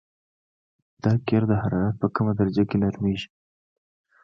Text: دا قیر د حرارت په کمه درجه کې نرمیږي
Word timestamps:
دا 1.03 1.11
قیر 1.27 1.43
د 1.49 1.53
حرارت 1.61 1.95
په 2.01 2.07
کمه 2.15 2.33
درجه 2.39 2.63
کې 2.69 2.77
نرمیږي 2.83 3.27